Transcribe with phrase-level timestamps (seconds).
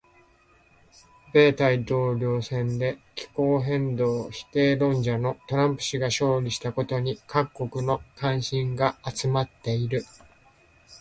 [1.31, 10.03] 米大統領選で気候変動否定論者のトランプ氏が勝利したことに各国の関心が集まっている。